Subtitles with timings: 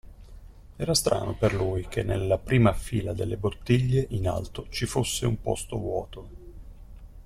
[0.77, 5.39] Era strano per lui che nella prima fila delle bottiglie, in alto, ci fosse un
[5.39, 6.29] posto vuoto.